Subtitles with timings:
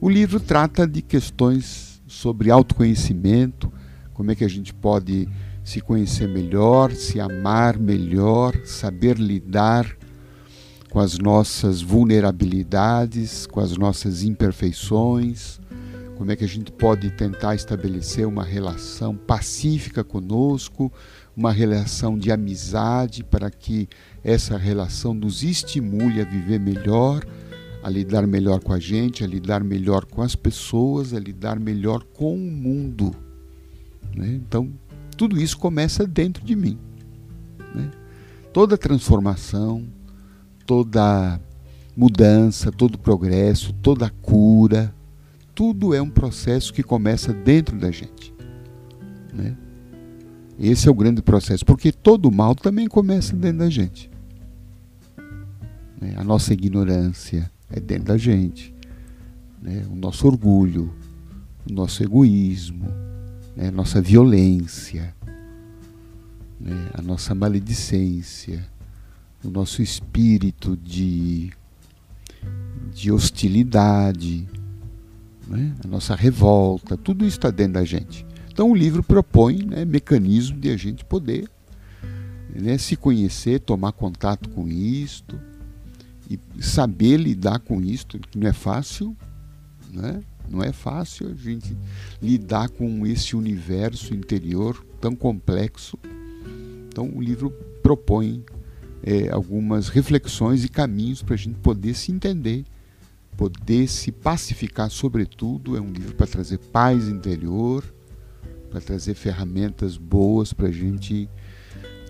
[0.00, 3.72] O livro trata de questões sobre autoconhecimento,
[4.14, 5.28] como é que a gente pode
[5.64, 9.96] se conhecer melhor, se amar melhor, saber lidar
[10.90, 15.60] com as nossas vulnerabilidades, com as nossas imperfeições,
[16.16, 20.90] como é que a gente pode tentar estabelecer uma relação pacífica conosco,
[21.36, 23.88] uma relação de amizade para que
[24.24, 27.24] essa relação nos estimule a viver melhor,
[27.82, 32.02] a lidar melhor com a gente, a lidar melhor com as pessoas, a lidar melhor
[32.14, 33.14] com o mundo.
[34.14, 34.28] Né?
[34.28, 34.72] Então,
[35.16, 36.78] tudo isso começa dentro de mim.
[37.74, 37.90] Né?
[38.52, 39.86] Toda transformação,
[40.64, 41.38] toda
[41.94, 44.94] mudança, todo progresso, toda cura,
[45.54, 48.34] tudo é um processo que começa dentro da gente.
[49.32, 49.56] Né?
[50.58, 54.10] Esse é o grande processo, porque todo mal também começa dentro da gente.
[56.00, 56.14] Né?
[56.16, 58.74] A nossa ignorância é dentro da gente.
[59.60, 59.84] Né?
[59.90, 60.92] O nosso orgulho,
[61.68, 62.86] o nosso egoísmo,
[63.54, 63.68] né?
[63.68, 65.14] a nossa violência,
[66.94, 68.66] a nossa maledicência,
[69.44, 71.52] o nosso espírito de,
[72.94, 74.48] de hostilidade,
[75.84, 78.26] a nossa revolta, tudo isso está dentro da gente.
[78.56, 81.46] Então o livro propõe né, mecanismo de a gente poder
[82.54, 85.38] né, se conhecer, tomar contato com isto
[86.26, 89.14] e saber lidar com isto, que não é fácil,
[89.92, 90.22] né?
[90.48, 91.76] não é fácil a gente
[92.22, 95.98] lidar com esse universo interior tão complexo.
[96.88, 97.50] Então o livro
[97.82, 98.42] propõe
[99.02, 102.64] é, algumas reflexões e caminhos para a gente poder se entender,
[103.36, 105.76] poder se pacificar, sobretudo.
[105.76, 107.84] É um livro para trazer paz interior,
[108.76, 111.30] para trazer ferramentas boas para a gente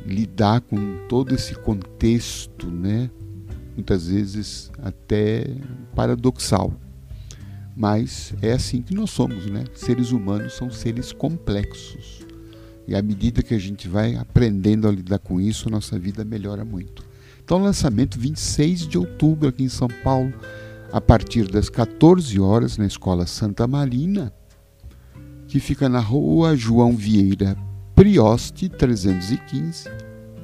[0.05, 3.09] lidar com todo esse contexto, né?
[3.77, 5.47] Muitas vezes até
[5.95, 6.73] paradoxal.
[7.77, 9.63] Mas é assim que nós somos, né?
[9.75, 12.27] Seres humanos são seres complexos.
[12.89, 16.65] E à medida que a gente vai aprendendo a lidar com isso, nossa vida melhora
[16.65, 17.05] muito.
[17.45, 20.35] Então, lançamento 26 de outubro aqui em São Paulo,
[20.93, 24.33] a partir das 14 horas, na Escola Santa Marina
[25.57, 27.57] que fica na rua João Vieira
[27.95, 29.89] Prioste, 315,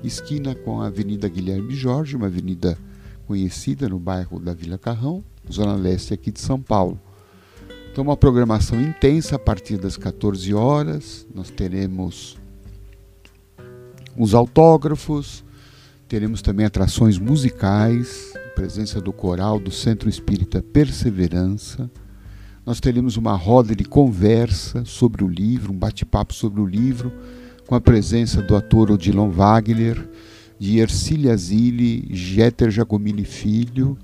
[0.03, 2.79] esquina com a Avenida Guilherme Jorge, uma avenida
[3.27, 5.23] conhecida no bairro da Vila Carrão,
[5.53, 6.99] zona leste aqui de São Paulo.
[7.93, 11.27] Então, uma programação intensa a partir das 14 horas.
[11.35, 12.39] Nós teremos
[14.17, 15.45] os autógrafos,
[16.09, 21.91] teremos também atrações musicais, presença do coral do Centro Espírita Perseverança
[22.65, 27.13] nós teremos uma roda de conversa sobre o livro, um bate-papo sobre o livro,
[27.67, 30.09] com a presença do ator Odilon Wagner,
[30.59, 33.99] de Ercília Zilli, Jeter Jacomini Filho.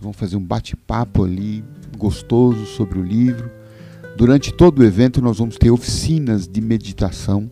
[0.00, 1.62] Vamos fazer um bate-papo ali
[1.98, 3.50] gostoso sobre o livro.
[4.16, 7.50] Durante todo o evento, nós vamos ter oficinas de meditação,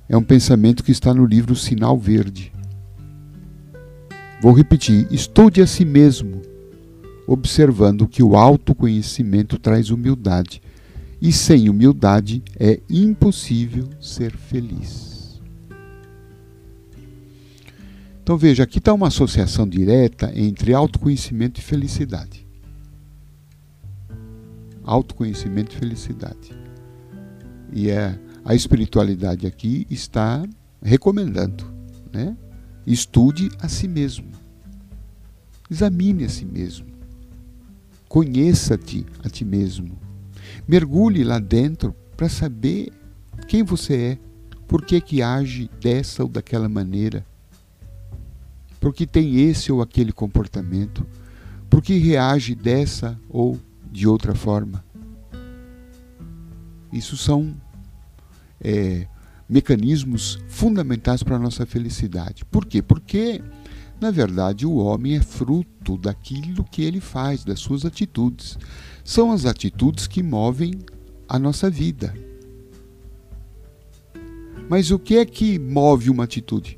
[0.10, 2.52] é um pensamento que está no livro Sinal Verde.
[4.42, 6.42] Vou repetir: estude a si mesmo,
[7.28, 10.62] observando que o autoconhecimento traz humildade,
[11.22, 15.42] e sem humildade é impossível ser feliz.
[18.22, 22.48] Então veja, aqui está uma associação direta entre autoconhecimento e felicidade
[24.88, 26.58] autoconhecimento e felicidade.
[27.74, 30.48] E é, a espiritualidade aqui está
[30.82, 31.66] recomendando,
[32.12, 32.36] né?
[32.86, 34.32] Estude a si mesmo.
[35.70, 36.88] Examine a si mesmo.
[38.08, 40.00] Conheça-te a ti mesmo.
[40.68, 42.92] Mergulhe lá dentro para saber
[43.48, 44.18] quem você é,
[44.68, 47.26] por que que age dessa ou daquela maneira,
[48.80, 51.06] por que tem esse ou aquele comportamento,
[51.70, 53.60] por que reage dessa ou
[53.92, 54.84] de outra forma.
[56.92, 57.56] Isso são
[58.60, 59.08] é,
[59.48, 62.44] mecanismos fundamentais para a nossa felicidade.
[62.46, 62.82] Por quê?
[62.82, 63.42] Porque,
[64.00, 68.58] na verdade, o homem é fruto daquilo que ele faz, das suas atitudes.
[69.04, 70.74] São as atitudes que movem
[71.28, 72.14] a nossa vida.
[74.70, 76.78] Mas o que é que move uma atitude?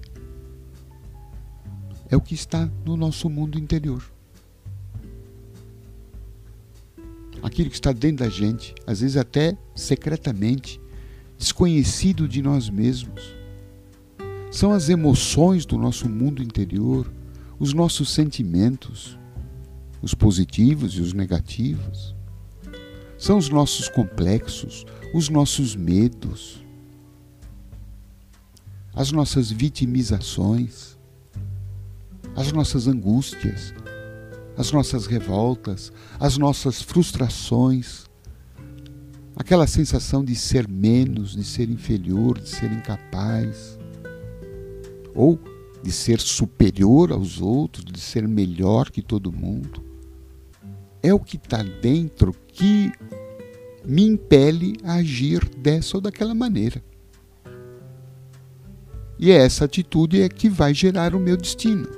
[2.10, 4.04] É o que está no nosso mundo interior.
[7.42, 10.80] aquilo que está dentro da gente, às vezes até secretamente,
[11.38, 13.39] desconhecido de nós mesmos.
[14.52, 17.12] São as emoções do nosso mundo interior,
[17.60, 19.18] os nossos sentimentos,
[20.02, 22.16] os positivos e os negativos.
[23.18, 26.64] São os nossos complexos, os nossos medos,
[28.94, 30.98] as nossas vitimizações,
[32.36, 33.74] as nossas angústias,
[34.58, 38.06] as nossas revoltas, as nossas frustrações,
[39.36, 43.79] aquela sensação de ser menos, de ser inferior, de ser incapaz,
[45.20, 45.38] ou
[45.84, 49.84] de ser superior aos outros, de ser melhor que todo mundo.
[51.04, 52.90] É o que está dentro que
[53.86, 56.82] me impele a agir dessa ou daquela maneira.
[59.18, 61.90] E é essa atitude é que vai gerar o meu destino.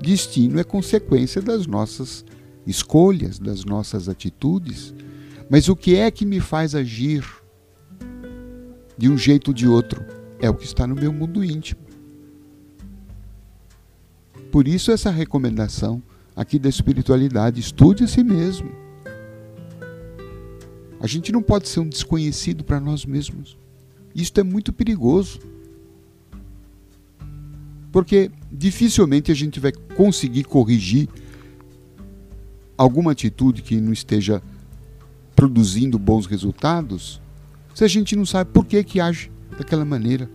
[0.00, 2.24] Destino é consequência das nossas
[2.66, 4.94] escolhas, das nossas atitudes.
[5.50, 7.22] Mas o que é que me faz agir
[8.96, 10.02] de um jeito ou de outro?
[10.40, 11.85] É o que está no meu mundo íntimo.
[14.56, 16.02] Por isso, essa recomendação
[16.34, 18.72] aqui da espiritualidade: estude a si mesmo.
[20.98, 23.58] A gente não pode ser um desconhecido para nós mesmos.
[24.14, 25.40] Isto é muito perigoso.
[27.92, 31.06] Porque dificilmente a gente vai conseguir corrigir
[32.78, 34.42] alguma atitude que não esteja
[35.34, 37.20] produzindo bons resultados
[37.74, 40.30] se a gente não sabe por que, que age daquela maneira.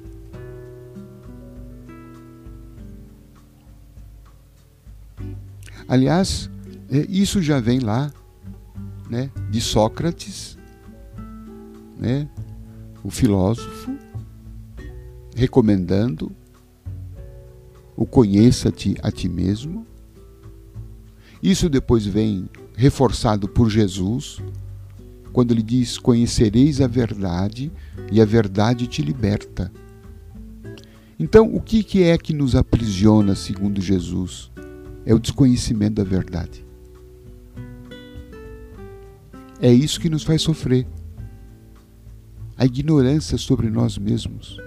[5.91, 6.50] Aliás,
[6.89, 8.13] é, isso já vem lá
[9.10, 10.57] né, de Sócrates,
[12.00, 12.29] né,
[13.03, 13.93] o filósofo,
[15.36, 16.31] recomendando
[17.93, 19.86] o conheça-te a ti mesmo.
[21.43, 24.38] Isso depois vem reforçado por Jesus,
[25.33, 27.69] quando ele diz: Conhecereis a verdade
[28.10, 29.69] e a verdade te liberta.
[31.19, 34.50] Então, o que é que nos aprisiona, segundo Jesus?
[35.05, 36.65] É o desconhecimento da verdade.
[39.60, 40.88] É isso que nos faz sofrer.
[42.58, 44.58] A ignorância sobre nós mesmos.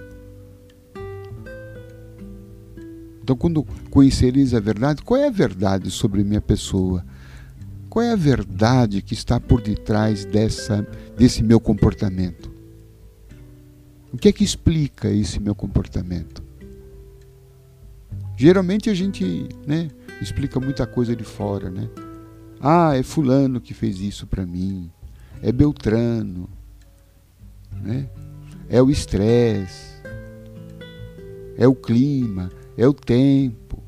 [3.21, 7.03] Então, quando conhecereis a verdade, qual é a verdade sobre minha pessoa?
[7.95, 12.51] qual é a verdade que está por detrás dessa, desse meu comportamento?
[14.11, 16.43] O que é que explica esse meu comportamento?
[18.35, 19.87] Geralmente a gente né,
[20.21, 21.89] explica muita coisa de fora, né?
[22.59, 24.89] Ah, é fulano que fez isso para mim.
[25.41, 26.49] É Beltrano.
[27.71, 28.09] Né?
[28.69, 30.01] É o estresse.
[31.57, 32.49] É o clima.
[32.77, 33.83] É o tempo.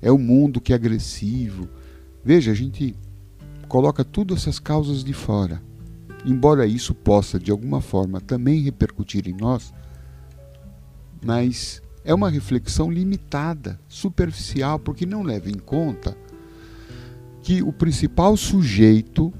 [0.00, 1.68] É o mundo que é agressivo.
[2.24, 2.96] Veja, a gente
[3.68, 5.62] coloca todas essas causas de fora.
[6.24, 9.72] Embora isso possa, de alguma forma, também repercutir em nós,
[11.24, 16.16] mas é uma reflexão limitada, superficial, porque não leva em conta
[17.42, 19.34] que o principal sujeito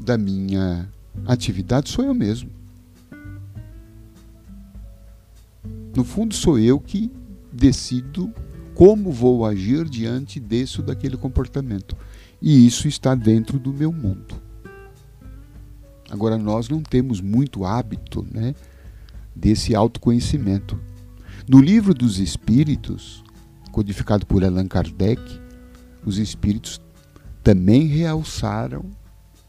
[0.00, 0.88] da minha
[1.26, 2.50] atividade sou eu mesmo.
[5.94, 7.10] No fundo, sou eu que
[7.52, 8.32] decido
[8.76, 11.96] como vou agir diante desse ou daquele comportamento.
[12.40, 14.36] E isso está dentro do meu mundo.
[16.08, 18.54] Agora, nós não temos muito hábito né,
[19.34, 20.78] desse autoconhecimento.
[21.52, 23.24] No livro dos Espíritos,
[23.72, 25.20] codificado por Allan Kardec,
[26.06, 26.80] os Espíritos
[27.42, 28.84] também realçaram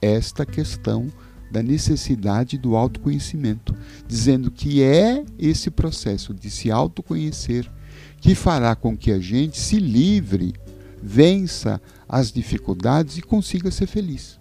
[0.01, 1.09] esta questão
[1.51, 3.75] da necessidade do autoconhecimento,
[4.07, 7.71] dizendo que é esse processo de se autoconhecer
[8.19, 10.55] que fará com que a gente se livre,
[11.03, 11.79] vença
[12.09, 14.39] as dificuldades e consiga ser feliz.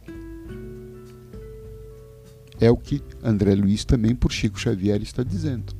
[2.58, 5.78] É o que André Luiz também por Chico Xavier está dizendo.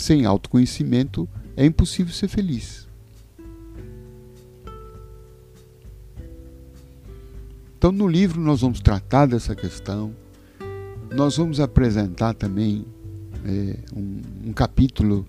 [0.00, 2.88] Sem autoconhecimento é impossível ser feliz.
[7.76, 10.16] Então, no livro, nós vamos tratar dessa questão.
[11.14, 12.86] Nós vamos apresentar também
[13.44, 15.26] é, um, um capítulo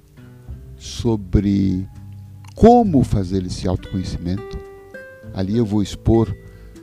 [0.77, 1.85] sobre
[2.55, 4.57] como fazer esse autoconhecimento.
[5.33, 6.33] Ali eu vou expor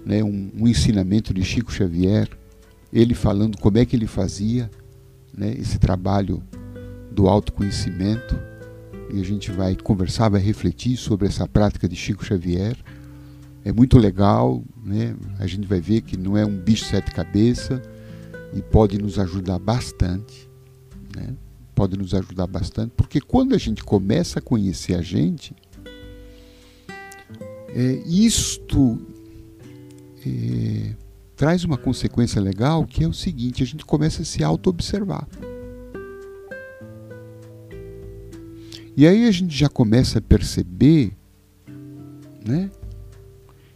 [0.04, 2.28] né, um, um, ensinamento de Chico Xavier,
[2.92, 4.70] ele falando como é que ele fazia
[5.34, 6.42] né, esse trabalho
[7.18, 8.38] do autoconhecimento.
[9.12, 12.76] E a gente vai conversar, vai refletir sobre essa prática de Chico Xavier.
[13.64, 15.16] É muito legal, né?
[15.40, 17.80] a gente vai ver que não é um bicho sete cabeças
[18.54, 20.48] e pode nos ajudar bastante.
[21.16, 21.34] Né?
[21.74, 25.54] pode nos ajudar bastante, porque quando a gente começa a conhecer a gente,
[27.68, 29.00] é, isto
[30.26, 30.92] é,
[31.36, 35.28] traz uma consequência legal que é o seguinte: a gente começa a se auto-observar.
[38.98, 41.12] E aí a gente já começa a perceber,
[42.44, 42.68] né?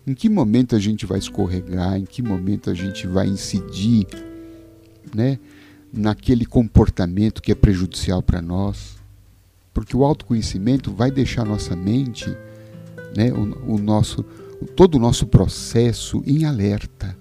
[0.05, 4.05] Em que momento a gente vai escorregar, em que momento a gente vai incidir,
[5.14, 5.38] né?
[5.93, 8.97] naquele comportamento que é prejudicial para nós.
[9.73, 12.26] Porque o autoconhecimento vai deixar nossa mente,
[13.17, 14.25] né, o, o nosso,
[14.75, 17.17] todo o nosso processo em alerta.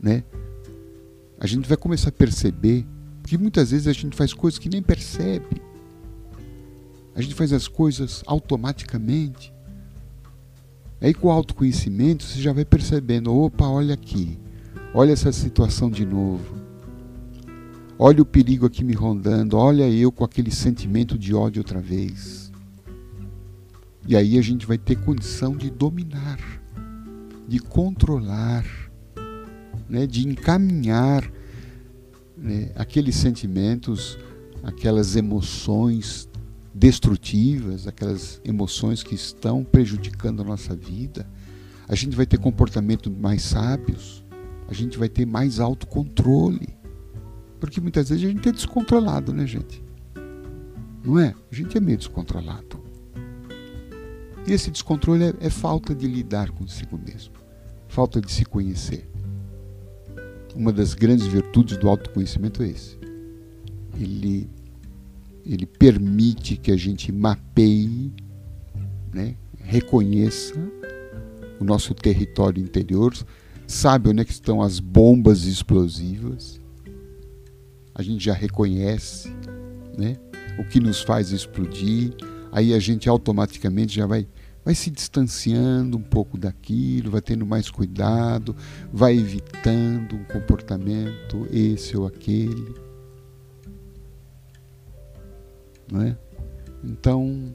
[0.00, 0.24] Né?
[1.38, 2.84] A gente vai começar a perceber
[3.22, 5.69] que muitas vezes a gente faz coisas que nem percebe.
[7.14, 9.52] A gente faz as coisas automaticamente.
[11.00, 14.38] Aí com o autoconhecimento você já vai percebendo, opa, olha aqui,
[14.94, 16.60] olha essa situação de novo
[18.02, 22.50] Olha o perigo aqui me rondando, olha eu com aquele sentimento de ódio outra vez.
[24.08, 26.38] E aí a gente vai ter condição de dominar,
[27.46, 28.64] de controlar,
[29.86, 31.30] né, de encaminhar
[32.34, 34.18] né, aqueles sentimentos,
[34.62, 36.26] aquelas emoções
[36.74, 41.28] destrutivas, aquelas emoções que estão prejudicando a nossa vida.
[41.88, 44.24] A gente vai ter comportamentos mais sábios,
[44.68, 46.68] a gente vai ter mais autocontrole.
[47.58, 49.82] Porque muitas vezes a gente é descontrolado, né, gente?
[51.04, 51.34] Não é?
[51.50, 52.80] A gente é meio descontrolado.
[54.46, 57.34] E esse descontrole é, é falta de lidar consigo mesmo,
[57.88, 59.08] falta de se conhecer.
[60.54, 62.98] Uma das grandes virtudes do autoconhecimento é esse.
[63.98, 64.48] Ele,
[65.44, 68.12] ele permite que a gente mapeie,
[69.12, 70.54] né, reconheça
[71.60, 73.14] o nosso território interior,
[73.66, 76.60] sabe onde é estão as bombas explosivas,
[77.94, 79.28] a gente já reconhece
[79.96, 80.16] né,
[80.58, 82.14] o que nos faz explodir,
[82.50, 84.26] aí a gente automaticamente já vai,
[84.64, 88.56] vai se distanciando um pouco daquilo, vai tendo mais cuidado,
[88.92, 92.89] vai evitando um comportamento, esse ou aquele.
[95.90, 96.16] Não é?
[96.84, 97.54] Então,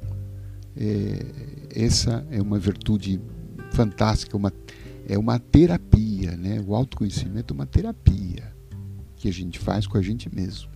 [0.75, 1.25] é,
[1.73, 3.19] essa é uma virtude
[3.71, 4.53] fantástica, uma,
[5.07, 6.63] é uma terapia, né?
[6.65, 8.53] o autoconhecimento é uma terapia
[9.15, 10.69] que a gente faz com a gente mesmo.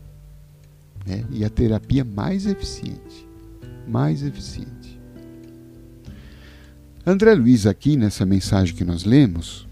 [1.05, 1.25] Né?
[1.31, 3.27] E a terapia mais eficiente.
[3.87, 4.99] Mais eficiente.
[7.05, 9.67] André Luiz, aqui nessa mensagem que nós lemos,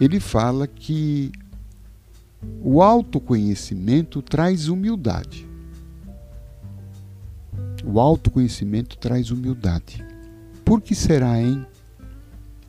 [0.00, 1.30] ele fala que
[2.62, 5.47] o autoconhecimento traz humildade.
[7.90, 10.04] O autoconhecimento traz humildade.
[10.62, 11.64] Por que será, hein?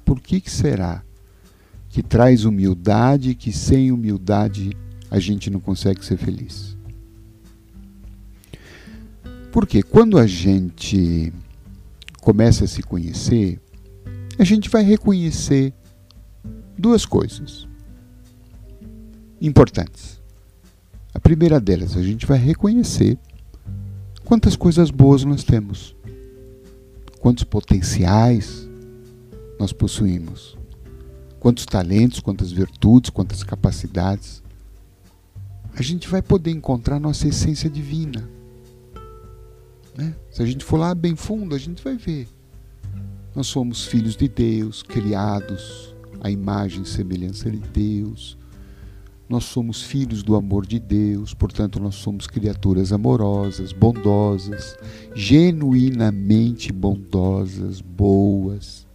[0.06, 1.04] Por que, que será
[1.90, 4.72] que traz humildade que sem humildade
[5.12, 6.78] a gente não consegue ser feliz?
[9.52, 11.34] Porque quando a gente
[12.22, 13.60] começa a se conhecer,
[14.40, 15.74] a gente vai reconhecer
[16.78, 17.68] duas coisas
[19.42, 20.22] importantes.
[21.14, 23.20] A primeira delas, a gente vai reconhecer
[24.30, 25.96] quantas coisas boas nós temos,
[27.20, 28.70] quantos potenciais
[29.60, 30.56] nós possuímos,
[31.40, 34.44] quantos talentos, quantas virtudes, quantas capacidades.
[35.74, 38.30] A gente vai poder encontrar nossa essência divina.
[39.98, 40.16] Né?
[40.30, 42.28] Se a gente for lá bem fundo, a gente vai ver.
[43.36, 48.38] Nós somos filhos de Deus, criados à imagem e semelhança de Deus.
[49.30, 54.76] Nós somos filhos do amor de Deus, portanto, nós somos criaturas amorosas, bondosas,
[55.14, 58.88] genuinamente bondosas, boas.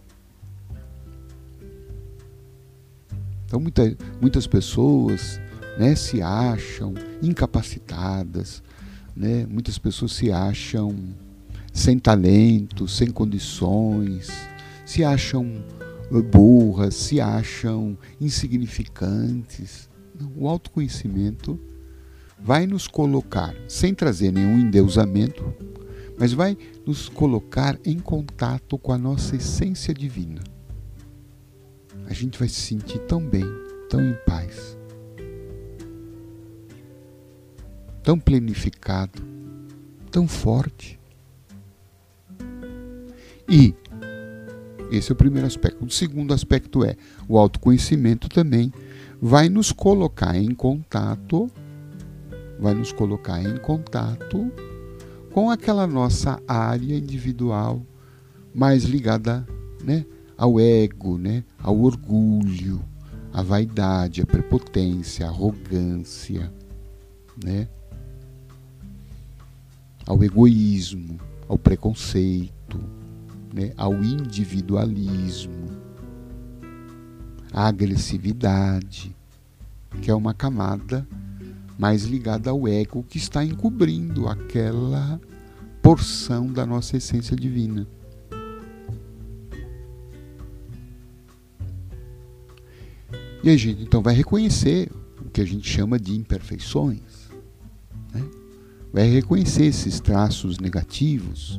[3.45, 5.39] Então, muita, muitas pessoas
[5.79, 8.61] né, se acham incapacitadas,
[9.15, 9.45] né?
[9.45, 10.93] muitas pessoas se acham
[11.71, 14.29] sem talento, sem condições,
[14.85, 15.63] se acham
[16.31, 19.94] burras, se acham insignificantes.
[20.35, 21.59] O autoconhecimento
[22.39, 25.53] vai nos colocar, sem trazer nenhum endeusamento,
[26.17, 30.41] mas vai nos colocar em contato com a nossa essência divina.
[32.07, 33.45] A gente vai se sentir tão bem,
[33.89, 34.77] tão em paz,
[38.03, 39.21] tão planificado,
[40.11, 40.99] tão forte.
[43.49, 43.73] E
[44.91, 45.83] esse é o primeiro aspecto.
[45.83, 46.95] O segundo aspecto é
[47.27, 48.71] o autoconhecimento também
[49.21, 51.49] vai nos colocar em contato,
[52.59, 54.51] vai nos colocar em contato
[55.33, 57.81] com aquela nossa área individual
[58.53, 59.45] mais ligada,
[59.83, 60.05] né,
[60.37, 62.81] ao ego, né, ao orgulho,
[63.33, 66.51] à vaidade, à prepotência, à arrogância,
[67.43, 67.67] né,
[70.05, 72.79] ao egoísmo, ao preconceito,
[73.53, 75.84] né, ao individualismo,
[77.55, 79.15] à agressividade,
[80.01, 81.07] que é uma camada
[81.79, 85.21] mais ligada ao ego que está encobrindo aquela
[85.81, 87.87] porção da nossa essência divina.
[93.41, 94.91] E a gente então vai reconhecer
[95.25, 97.29] o que a gente chama de imperfeições,
[98.13, 98.21] né?
[98.91, 101.57] vai reconhecer esses traços negativos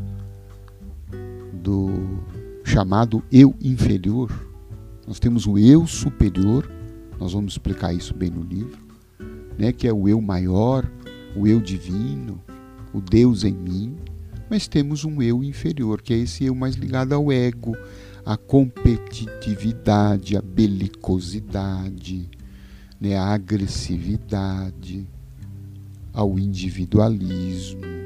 [1.55, 2.21] do
[2.65, 4.46] chamado eu inferior.
[5.07, 6.71] Nós temos o eu superior,
[7.19, 8.79] nós vamos explicar isso bem no livro,
[9.59, 10.91] né, que é o eu maior,
[11.35, 12.43] o eu divino,
[12.93, 13.97] o Deus em mim,
[14.51, 17.77] mas temos um eu inferior, que é esse eu mais ligado ao ego,
[18.25, 22.29] à competitividade, à belicosidade,
[23.01, 25.09] né, à agressividade,
[26.13, 27.97] ao individualismo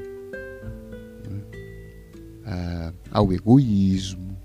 [2.51, 4.37] uh, ao egoísmo,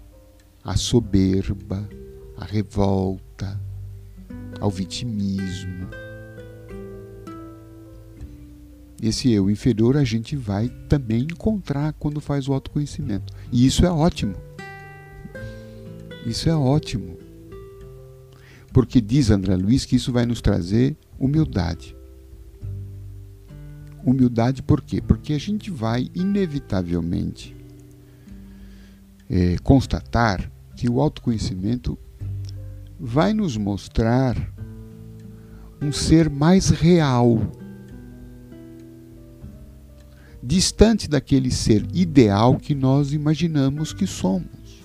[0.63, 1.87] à soberba,
[2.37, 3.59] à revolta,
[4.59, 5.87] ao vitimismo.
[9.01, 13.33] Esse eu inferior a gente vai também encontrar quando faz o autoconhecimento.
[13.51, 14.35] E isso é ótimo.
[16.25, 17.17] Isso é ótimo.
[18.73, 21.95] Porque diz André Luiz que isso vai nos trazer humildade.
[24.03, 25.01] Humildade por quê?
[25.01, 27.55] Porque a gente vai, inevitavelmente,
[29.29, 31.97] é, constatar que o autoconhecimento
[32.99, 34.35] vai nos mostrar
[35.81, 37.39] um ser mais real,
[40.41, 44.83] distante daquele ser ideal que nós imaginamos que somos.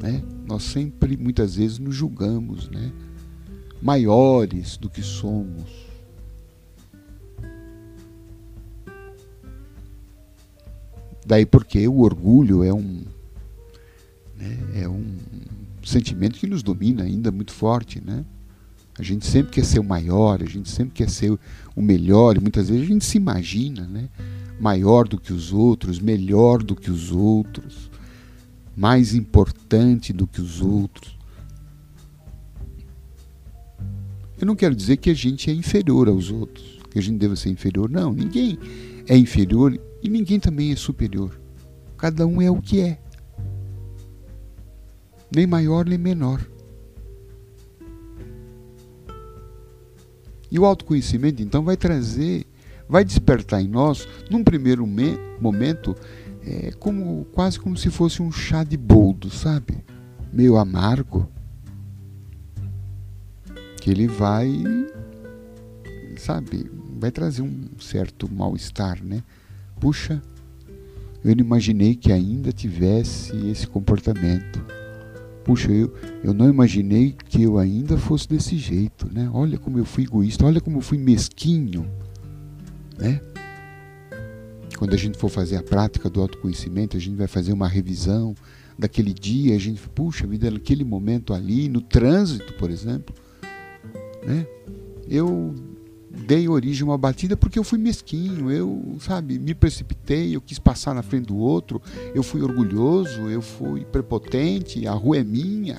[0.00, 0.22] Né?
[0.46, 2.92] Nós sempre, muitas vezes, nos julgamos né?
[3.80, 5.82] maiores do que somos.
[11.24, 13.04] Daí porque o orgulho é um,
[14.36, 15.16] né, é um
[15.88, 18.24] sentimento que nos domina ainda muito forte, né?
[18.98, 21.38] A gente sempre quer ser o maior, a gente sempre quer ser
[21.74, 24.08] o melhor, e muitas vezes a gente se imagina, né?
[24.60, 27.90] Maior do que os outros, melhor do que os outros,
[28.76, 31.16] mais importante do que os outros.
[34.38, 37.36] Eu não quero dizer que a gente é inferior aos outros, que a gente deva
[37.36, 37.88] ser inferior.
[37.88, 38.58] Não, ninguém
[39.06, 41.40] é inferior e ninguém também é superior.
[41.96, 42.98] Cada um é o que é.
[45.34, 46.40] Nem maior nem menor.
[50.52, 52.46] E o autoconhecimento, então, vai trazer,
[52.86, 54.86] vai despertar em nós, num primeiro
[55.40, 55.96] momento,
[56.46, 59.82] é, como quase como se fosse um chá de boldo, sabe?
[60.30, 61.26] Meio amargo.
[63.80, 64.62] Que ele vai,
[66.18, 69.24] sabe, vai trazer um certo mal-estar, né?
[69.80, 70.22] Puxa,
[71.24, 74.81] eu não imaginei que ainda tivesse esse comportamento.
[75.44, 79.28] Puxa, eu, eu não imaginei que eu ainda fosse desse jeito, né?
[79.32, 81.86] Olha como eu fui egoísta, olha como eu fui mesquinho,
[82.98, 83.20] né?
[84.76, 88.34] Quando a gente for fazer a prática do autoconhecimento, a gente vai fazer uma revisão
[88.78, 93.14] daquele dia, a gente, puxa vida, naquele momento ali, no trânsito, por exemplo,
[94.24, 94.46] né?
[95.08, 95.54] Eu
[96.12, 100.58] dei origem a uma batida porque eu fui mesquinho, eu, sabe, me precipitei, eu quis
[100.58, 101.80] passar na frente do outro,
[102.14, 105.78] eu fui orgulhoso, eu fui prepotente, a rua é minha.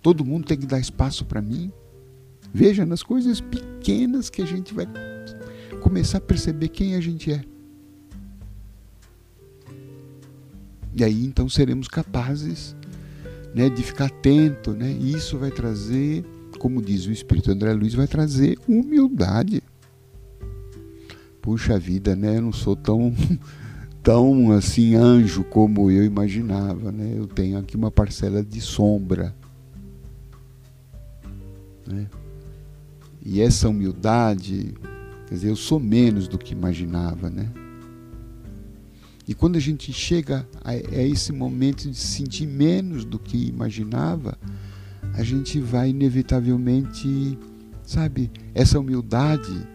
[0.00, 1.72] Todo mundo tem que dar espaço para mim.
[2.54, 4.86] Veja, nas coisas pequenas que a gente vai
[5.80, 7.44] começar a perceber quem a gente é.
[10.94, 12.74] E aí então seremos capazes
[13.54, 14.90] né, de ficar atento, né?
[14.90, 16.24] E isso vai trazer
[16.58, 19.62] como diz o Espírito André Luiz, vai trazer humildade.
[21.40, 22.36] Puxa vida, né?
[22.36, 23.14] Eu não sou tão,
[24.02, 27.14] tão assim anjo como eu imaginava, né?
[27.16, 29.34] Eu tenho aqui uma parcela de sombra.
[31.86, 32.06] Né?
[33.24, 34.74] E essa humildade,
[35.26, 37.50] quer dizer, eu sou menos do que imaginava, né?
[39.26, 43.48] E quando a gente chega a, a esse momento de se sentir menos do que
[43.48, 44.38] imaginava,
[45.18, 47.36] a gente vai inevitavelmente,
[47.82, 49.66] sabe, essa humildade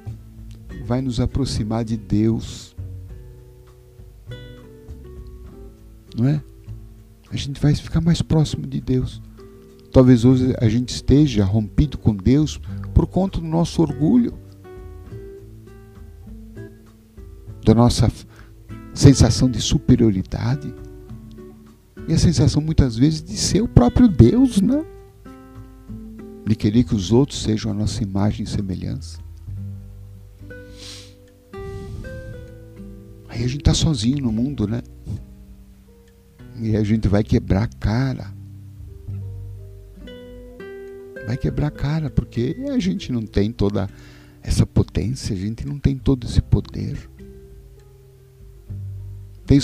[0.86, 2.74] vai nos aproximar de Deus.
[6.18, 6.42] Não é?
[7.30, 9.22] A gente vai ficar mais próximo de Deus.
[9.92, 12.58] Talvez hoje a gente esteja rompido com Deus
[12.94, 14.34] por conta do nosso orgulho,
[17.66, 18.10] da nossa
[18.94, 20.74] sensação de superioridade
[22.08, 24.93] e a sensação muitas vezes de ser o próprio Deus, né?
[26.46, 29.20] De querer que os outros sejam a nossa imagem e semelhança.
[33.28, 34.82] Aí a gente está sozinho no mundo, né?
[36.62, 38.34] E a gente vai quebrar a cara.
[41.26, 43.90] Vai quebrar a cara, porque a gente não tem toda
[44.42, 47.10] essa potência, a gente não tem todo esse poder.
[49.46, 49.60] Tem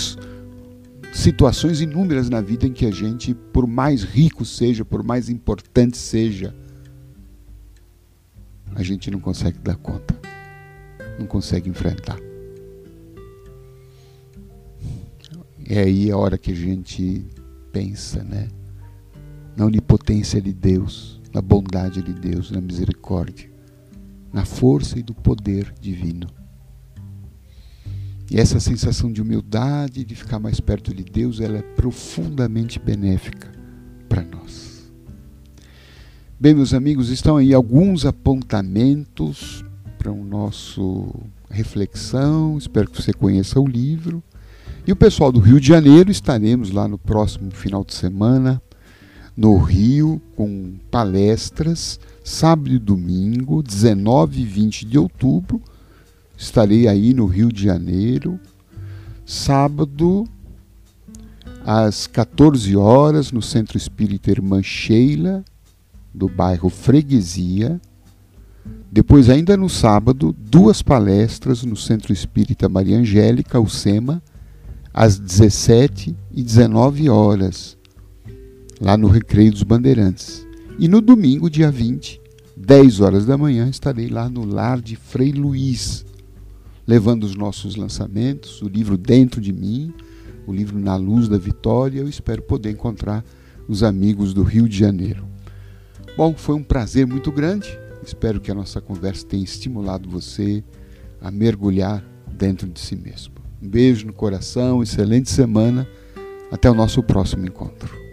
[1.12, 5.96] situações inúmeras na vida em que a gente, por mais rico seja, por mais importante
[5.96, 6.54] seja,
[8.74, 10.18] a gente não consegue dar conta,
[11.18, 12.18] não consegue enfrentar.
[15.66, 17.24] É aí a hora que a gente
[17.72, 18.48] pensa, né?
[19.56, 23.50] Na onipotência de Deus, na bondade de Deus, na misericórdia,
[24.32, 26.26] na força e do poder divino.
[28.30, 33.50] E essa sensação de humildade, de ficar mais perto de Deus, ela é profundamente benéfica
[34.08, 34.69] para nós.
[36.42, 39.62] Bem, meus amigos, estão aí alguns apontamentos
[39.98, 41.12] para o nosso
[41.50, 42.56] reflexão.
[42.56, 44.22] Espero que você conheça o livro.
[44.86, 48.58] E o pessoal do Rio de Janeiro estaremos lá no próximo final de semana
[49.36, 55.60] no Rio com palestras sábado e domingo, 19 e 20 de outubro.
[56.38, 58.40] Estarei aí no Rio de Janeiro.
[59.26, 60.24] Sábado
[61.66, 65.44] às 14 horas no Centro Espírita Irmã Sheila
[66.12, 67.80] do bairro Freguesia.
[68.90, 74.22] Depois, ainda no sábado, duas palestras no Centro Espírita Maria Angélica, o SEMA,
[74.92, 77.78] às 17 e 19 horas,
[78.80, 80.46] lá no Recreio dos Bandeirantes.
[80.78, 82.20] E no domingo, dia 20,
[82.56, 86.04] 10 horas da manhã, estarei lá no Lar de Frei Luiz,
[86.86, 89.94] levando os nossos lançamentos, o livro Dentro de Mim,
[90.46, 92.00] o livro Na Luz da Vitória.
[92.00, 93.24] Eu espero poder encontrar
[93.68, 95.29] os amigos do Rio de Janeiro.
[96.20, 97.80] Bom, foi um prazer muito grande.
[98.04, 100.62] Espero que a nossa conversa tenha estimulado você
[101.18, 103.36] a mergulhar dentro de si mesmo.
[103.62, 105.88] Um beijo no coração, excelente semana.
[106.52, 108.09] Até o nosso próximo encontro.